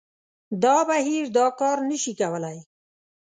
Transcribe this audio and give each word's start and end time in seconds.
دا 0.63 0.77
بهیر 0.87 1.25
دا 1.37 1.45
کار 1.59 1.77
نه 1.89 1.97
شي 2.03 2.13
کولای 2.19 2.57